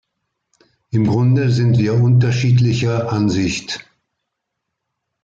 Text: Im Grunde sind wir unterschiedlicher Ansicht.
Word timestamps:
Im 0.89 1.05
Grunde 1.05 1.51
sind 1.51 1.77
wir 1.77 1.93
unterschiedlicher 2.01 3.11
Ansicht. 3.11 3.85